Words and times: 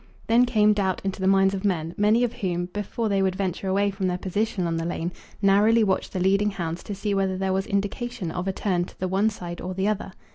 Then 0.25 0.47
came 0.47 0.73
doubt 0.73 0.99
into 1.03 1.21
the 1.21 1.27
minds 1.27 1.53
of 1.53 1.63
men, 1.63 1.93
many 1.95 2.23
of 2.23 2.33
whom, 2.33 2.65
before 2.73 3.07
they 3.07 3.21
would 3.21 3.35
venture 3.35 3.67
away 3.67 3.91
from 3.91 4.07
their 4.07 4.17
position 4.17 4.65
on 4.65 4.77
the 4.77 4.83
lane, 4.83 5.11
narrowly 5.43 5.83
watched 5.83 6.11
the 6.11 6.19
leading 6.19 6.49
hounds 6.49 6.81
to 6.85 6.95
see 6.95 7.13
whether 7.13 7.37
there 7.37 7.53
was 7.53 7.67
indication 7.67 8.31
of 8.31 8.47
a 8.47 8.51
turn 8.51 8.83
to 8.85 8.99
the 8.99 9.07
one 9.07 9.29
side 9.29 9.61
or 9.61 9.75
the 9.75 9.87
other. 9.87 10.13